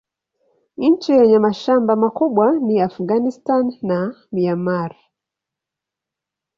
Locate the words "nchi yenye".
0.89-1.39